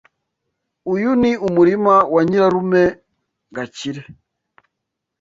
[0.93, 2.83] Uyu ni umurima wa nyirarume
[3.55, 4.01] Gakire.